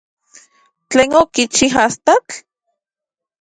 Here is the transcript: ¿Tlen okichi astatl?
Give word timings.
¿Tlen 0.89 1.09
okichi 1.21 1.65
astatl? 1.85 2.35